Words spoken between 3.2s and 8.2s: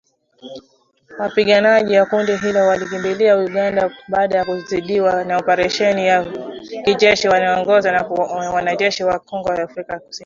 Uganda baada ya kuzidiwa na oparesheni ya kijeshi yaliyoongozwa na